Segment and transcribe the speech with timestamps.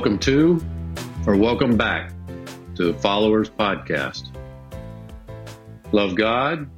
[0.00, 0.58] Welcome to
[1.26, 2.10] or welcome back
[2.76, 4.34] to Followers Podcast.
[5.92, 6.70] Love God,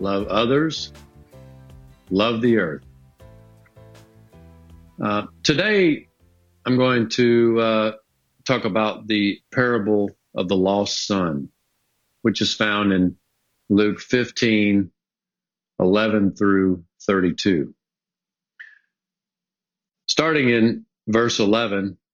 [0.00, 0.94] love others,
[2.08, 2.84] love the earth.
[4.98, 6.08] Uh, today,
[6.64, 7.92] I'm going to uh,
[8.46, 11.50] talk about the parable of the lost son,
[12.22, 13.14] which is found in
[13.68, 14.90] Luke 15
[15.80, 17.74] 11 through 32.
[20.06, 21.98] Starting in verse 11,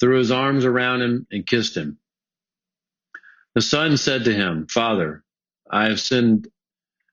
[0.00, 1.98] threw his arms around him, and kissed him.
[3.54, 5.24] The son said to him, Father,
[5.70, 6.48] I have sinned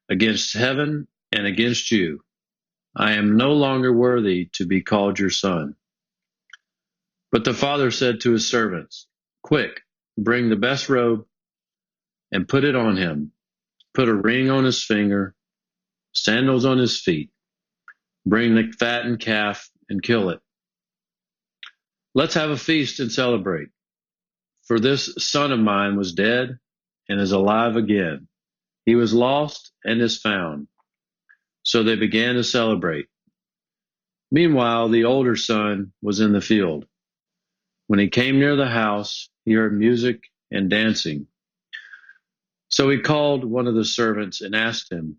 [0.09, 2.22] against heaven and against you.
[2.96, 5.75] I am no longer worthy to be called your son.
[7.31, 9.07] But the father said to his servants,
[9.44, 9.81] Quick,
[10.17, 11.25] bring the best robe
[12.31, 13.31] and put it on him.
[13.94, 15.35] Put a ring on his finger,
[16.13, 17.31] sandals on his feet.
[18.25, 20.41] Bring the fattened calf and kill it.
[22.16, 23.70] Let's have a feast and celebrate.
[24.68, 26.58] For this son of mine was dead
[27.09, 28.28] and is alive again.
[28.86, 30.68] He was lost and is found.
[31.64, 33.08] So they began to celebrate.
[34.31, 36.86] Meanwhile, the older son was in the field.
[37.88, 41.28] When he came near the house, he heard music and dancing.
[42.70, 45.18] So he called one of the servants and asked him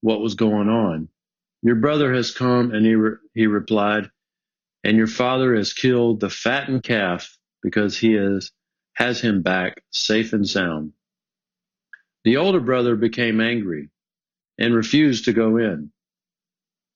[0.00, 1.08] what was going on.
[1.62, 4.10] Your brother has come, and he, re- he replied,
[4.86, 8.52] and your father has killed the fattened calf because he is,
[8.92, 10.92] has him back safe and sound.
[12.22, 13.90] The older brother became angry
[14.58, 15.90] and refused to go in.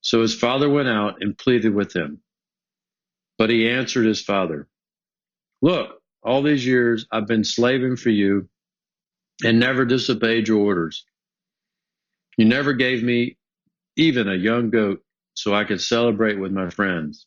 [0.02, 2.20] So his father went out and pleaded with him.
[3.38, 4.68] But he answered his father,
[5.60, 8.48] Look, all these years I've been slaving for you
[9.44, 11.04] and never disobeyed your orders.
[12.38, 13.36] You never gave me
[13.96, 15.02] even a young goat
[15.34, 17.26] so I could celebrate with my friends.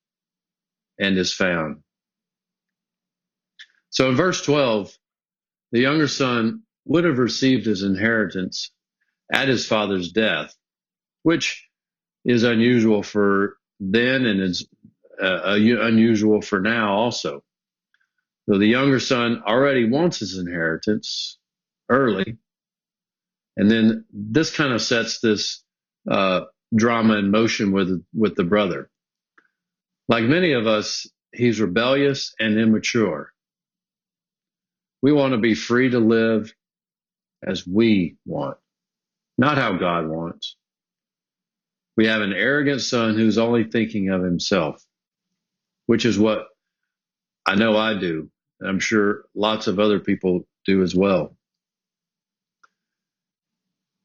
[1.01, 1.83] and is found.
[3.89, 4.95] So in verse 12,
[5.73, 8.71] the younger son would have received his inheritance
[9.33, 10.55] at his father's death,
[11.23, 11.67] which
[12.25, 14.67] is unusual for then and is
[15.21, 17.43] uh, unusual for now also.
[18.49, 21.39] So the younger son already wants his inheritance
[21.89, 22.37] early.
[23.57, 25.63] And then this kind of sets this
[26.09, 26.41] uh,
[26.75, 28.90] drama in motion with with the brother.
[30.11, 33.31] Like many of us, he's rebellious and immature.
[35.01, 36.53] We want to be free to live
[37.41, 38.57] as we want,
[39.37, 40.57] not how God wants.
[41.95, 44.83] We have an arrogant son who's only thinking of himself,
[45.85, 46.47] which is what
[47.45, 48.29] I know I do.
[48.59, 51.37] And I'm sure lots of other people do as well.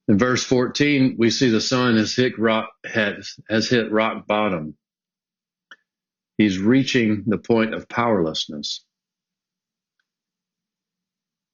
[0.06, 4.76] In verse 14, we see the son has hit rock, has, has hit rock bottom.
[6.38, 8.84] He's reaching the point of powerlessness.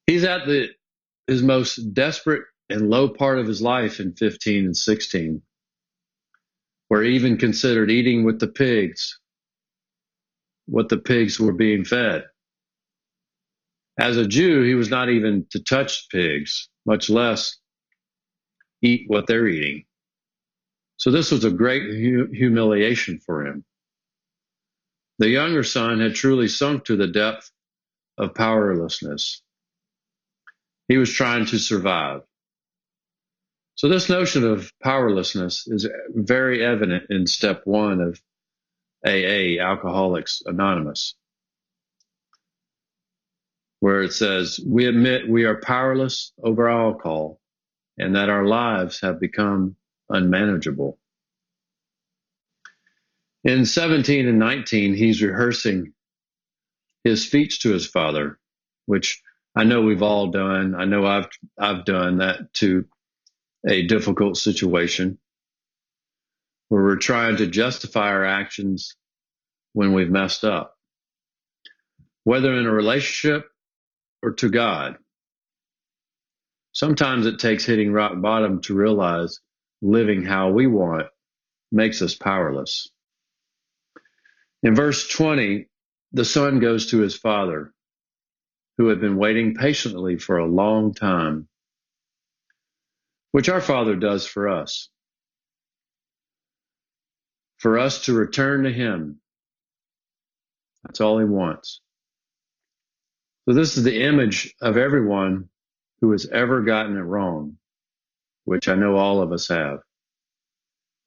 [0.07, 0.69] He's at the
[1.27, 5.43] his most desperate and low part of his life in 15 and 16,
[6.89, 9.19] where he even considered eating with the pigs
[10.67, 12.25] what the pigs were being fed.
[13.99, 17.59] As a Jew, he was not even to touch pigs, much less
[18.83, 19.85] eat what they're eating.
[20.99, 23.65] So this was a great hu- humiliation for him.
[25.19, 27.51] The younger son had truly sunk to the depth
[28.19, 29.43] of powerlessness.
[30.89, 32.23] He was trying to survive.
[33.77, 38.21] So this notion of powerlessness is very evident in step one of
[39.07, 41.15] AA, Alcoholics Anonymous,
[43.81, 47.41] where it says, We admit we are powerless over alcohol
[47.99, 49.77] and that our lives have become
[50.09, 50.99] unmanageable.
[53.45, 55.95] In 17 and 19, he's rehearsing
[57.05, 58.39] his speech to his father,
[58.87, 59.23] which
[59.57, 60.75] I know we've all done.
[60.75, 61.29] I know I've
[61.59, 62.85] I've done that to
[63.67, 65.19] a difficult situation
[66.69, 68.97] where we're trying to justify our actions
[69.75, 70.77] when we've messed up,
[72.25, 73.49] whether in a relationship
[74.23, 74.99] or to God.
[76.73, 79.41] Sometimes it takes hitting rock bottom to realize
[79.83, 81.07] living how we want
[81.73, 82.89] makes us powerless.
[84.63, 85.69] In verse 20,
[86.13, 87.73] the son goes to his father,
[88.79, 91.49] who had been waiting patiently for a long time,
[93.33, 94.89] which our father does for us.
[97.59, 99.21] For us to return to him.
[100.85, 101.81] That's all he wants.
[103.49, 105.49] So this is the image of everyone
[106.01, 107.59] who has ever gotten it wrong,
[108.45, 109.81] which I know all of us have.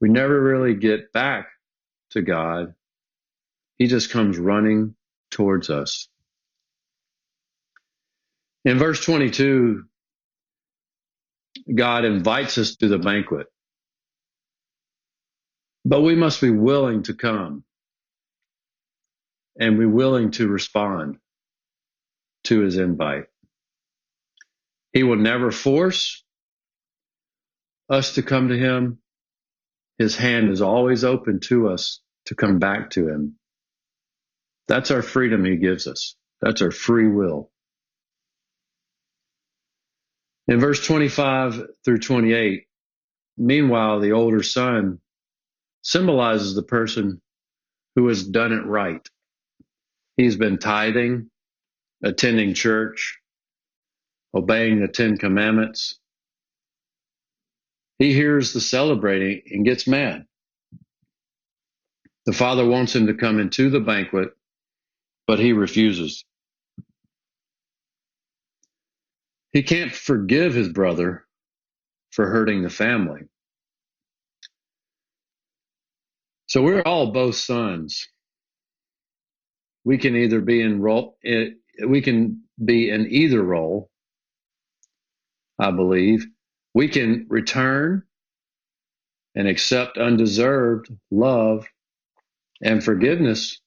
[0.02, 1.48] We never really get back
[2.12, 2.74] to God.
[3.78, 4.96] He just comes running
[5.32, 6.08] towards us.
[8.66, 9.84] In verse 22,
[11.76, 13.48] God invites us to the banquet.
[15.86, 17.64] But we must be willing to come
[19.60, 21.18] and be willing to respond
[22.46, 23.26] to his invite.
[24.94, 26.24] He will never force
[27.90, 29.00] us to come to him.
[30.00, 33.38] His hand is always open to us to come back to him.
[34.68, 36.16] That's our freedom he gives us.
[36.42, 37.52] That's our free will.
[40.48, 42.66] In verse 25 through 28,
[43.38, 45.00] meanwhile, the older son
[45.84, 47.22] symbolizes the person
[47.96, 49.08] who has done it right.
[50.18, 51.30] He's been tithing,
[52.04, 53.20] attending church,
[54.36, 56.00] obeying the Ten Commandments.
[58.00, 60.26] He hears the celebrating and gets mad.
[62.28, 64.35] The father wants him to come into the banquet,
[65.28, 66.26] but he refuses.
[69.54, 71.26] He can't forgive his brother
[72.12, 73.22] for hurting the family.
[76.48, 78.08] So we're all both sons.
[79.86, 81.50] We can either be in role, eh,
[81.88, 83.90] we can be in either role
[85.60, 86.28] I believe,
[86.74, 88.04] we can return
[89.36, 91.68] and accept undeserved love
[92.62, 93.60] and forgiveness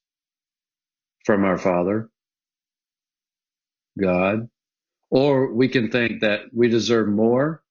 [1.29, 2.09] from our Father,
[4.01, 4.49] God,
[5.11, 7.63] or we can think that we deserve more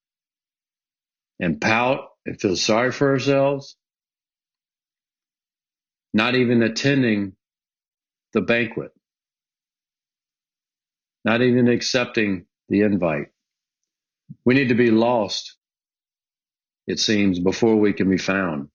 [1.39, 3.75] and pout and feel sorry for ourselves,
[6.13, 7.33] not even attending
[8.33, 8.91] the banquet,
[11.25, 13.29] not even accepting the invite.
[14.45, 15.57] We need to be lost,
[16.85, 18.69] it seems, before we can be found.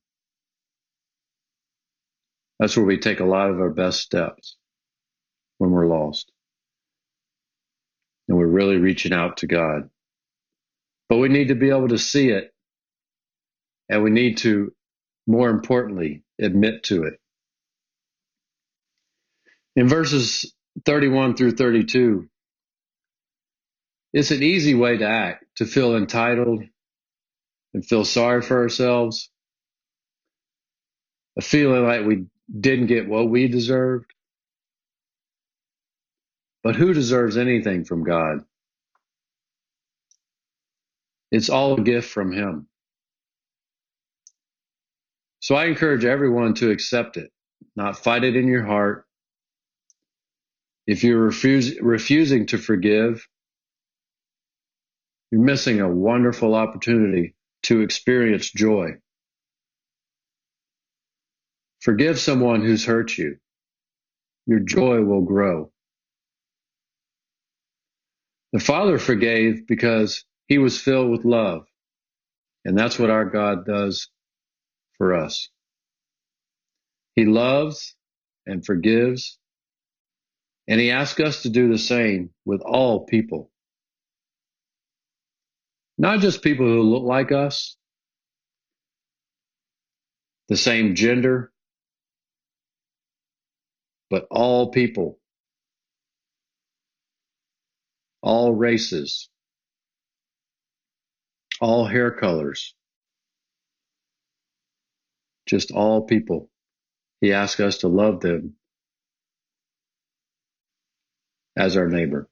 [2.59, 4.57] That's where we take a lot of our best steps
[5.63, 6.29] when we're lost.
[8.27, 9.89] And we're really reaching out to God.
[11.07, 12.53] But we need to be able to see it.
[13.89, 14.73] And we need to,
[15.25, 17.13] more importantly, admit to it.
[19.77, 20.53] In verses
[20.85, 22.27] 31 through 32,
[24.11, 26.63] it's an easy way to act, to feel entitled
[27.73, 29.29] and feel sorry for ourselves,
[31.37, 32.25] a feeling like we
[32.59, 34.11] didn't get what we deserved.
[36.63, 38.39] But who deserves anything from God?
[41.31, 42.67] It's all a gift from Him.
[45.41, 47.31] So I encourage everyone to accept it,
[47.75, 49.05] not fight it in your heart.
[50.87, 53.27] If you're refuse, refusing to forgive,
[55.31, 58.93] you're missing a wonderful opportunity to experience joy.
[61.81, 63.37] Forgive someone who's hurt you.
[64.47, 65.72] Your joy will grow.
[68.53, 71.65] The Father forgave because he was filled with love.
[72.65, 74.09] And that's what our God does
[74.97, 75.49] for us.
[77.15, 77.95] He loves
[78.45, 79.37] and forgives,
[80.67, 83.51] and he asks us to do the same with all people.
[85.97, 87.77] Not just people who look like us,
[90.49, 91.51] the same gender,
[94.09, 95.19] but all people,
[98.23, 99.29] all races,
[101.61, 102.73] all hair colors,
[105.45, 106.49] just all people.
[107.21, 108.55] He asks us to love them
[111.57, 112.29] as our neighbor.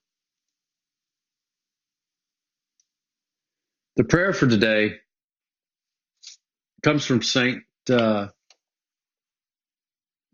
[3.98, 4.96] The prayer for today
[6.84, 8.28] comes from Saint, uh,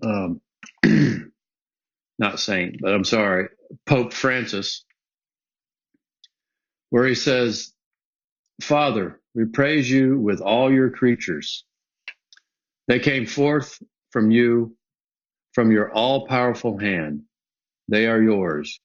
[0.04, 0.42] um,
[2.20, 3.50] not Saint, but I'm sorry,
[3.88, 4.86] Pope Francis,
[6.92, 7.74] where he says,
[8.62, 11.66] Father, we praise you with all your creatures.
[12.88, 14.76] They came forth from you,
[15.54, 17.24] from your all powerful hand.
[17.90, 18.80] They are yours,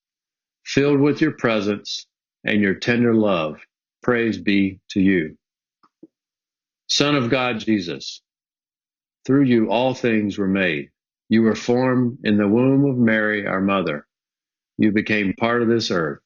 [0.64, 2.06] filled with your presence
[2.44, 3.60] and your tender love.
[4.02, 5.36] Praise be to you.
[6.90, 8.22] Son of God Jesus,
[9.26, 10.90] through you all things were made.
[11.30, 14.06] You were formed in the womb of Mary, our mother.
[14.78, 16.20] You became part of this earth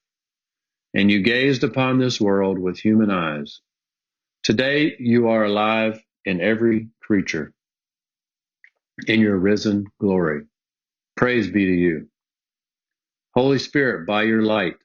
[0.97, 3.61] and you gazed upon this world with human eyes.
[4.43, 7.53] Today you are alive in every creature
[9.07, 10.45] in your risen glory.
[11.15, 12.09] Praise be to you.
[13.35, 14.77] Holy Spirit, by your light,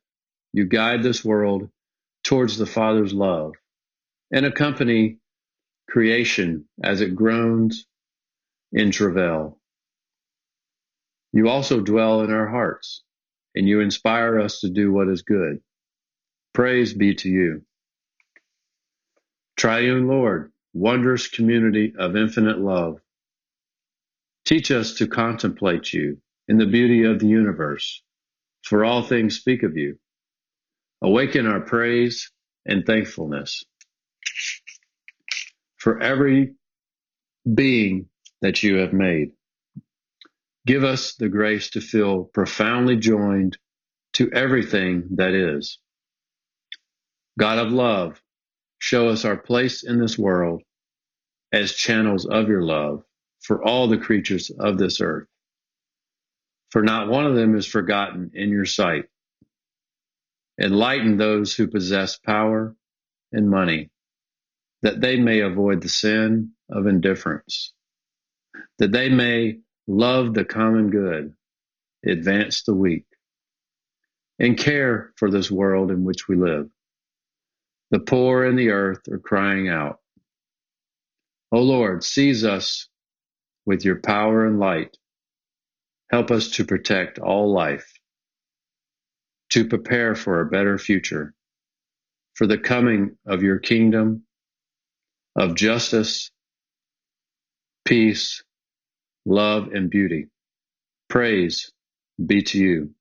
[0.51, 1.69] you guide this world
[2.25, 3.53] towards the Father's love
[4.33, 5.19] and accompany
[5.89, 7.85] creation as it groans
[8.73, 9.57] in travail.
[11.31, 13.01] You also dwell in our hearts,
[13.55, 15.61] and you inspire us to do what is good.
[16.53, 17.63] Praise be to you.
[19.57, 22.99] Triune Lord, wondrous community of infinite love,
[24.45, 26.17] teach us to contemplate you
[26.47, 28.03] in the beauty of the universe,
[28.63, 29.97] for all things speak of you.
[31.01, 32.31] Awaken our praise
[32.65, 33.63] and thankfulness
[35.77, 36.53] for every
[37.53, 38.07] being
[38.41, 39.31] that you have made.
[40.67, 43.57] Give us the grace to feel profoundly joined
[44.13, 45.79] to everything that is
[47.41, 48.21] God of love,
[48.77, 50.61] show us our place in this world
[51.51, 53.03] as channels of your love
[53.39, 55.27] for all the creatures of this earth.
[56.69, 59.05] For not one of them is forgotten in your sight.
[60.61, 62.75] Enlighten those who possess power
[63.31, 63.89] and money,
[64.83, 67.73] that they may avoid the sin of indifference,
[68.77, 71.33] that they may love the common good,
[72.05, 73.07] advance the weak,
[74.37, 76.69] and care for this world in which we live.
[77.91, 79.99] The poor and the earth are crying out.
[81.51, 82.89] O Lord, seize us
[83.65, 84.97] with your power and light.
[86.11, 87.91] Help us to protect all life,
[89.51, 91.33] to prepare for a better future,
[92.35, 94.23] for the coming of your kingdom
[95.37, 96.31] of justice,
[97.85, 98.43] peace,
[99.25, 100.27] love, and beauty.
[101.09, 101.71] Praise
[102.25, 102.91] be to you.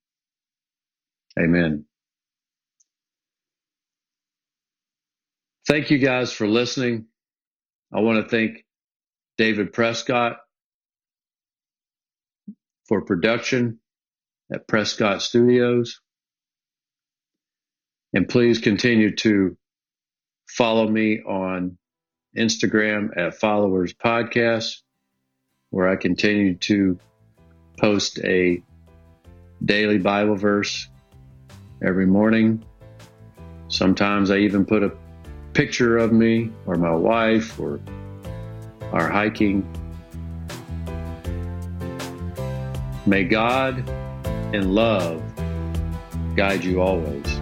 [1.38, 1.86] Amen.
[5.70, 7.06] Thank you guys for listening.
[7.94, 8.64] I want to thank
[9.38, 10.38] David Prescott
[12.88, 13.78] for production
[14.52, 16.00] at Prescott Studios.
[18.12, 19.56] And please continue to
[20.48, 21.78] follow me on
[22.36, 24.78] Instagram at Followers Podcast,
[25.70, 26.98] where I continue to
[27.78, 28.60] post a
[29.64, 30.88] daily Bible verse
[31.80, 32.64] every morning.
[33.68, 34.90] Sometimes I even put a
[35.52, 37.80] picture of me or my wife or
[38.92, 39.66] our hiking.
[43.06, 43.88] May God
[44.54, 45.22] and love
[46.36, 47.39] guide you always.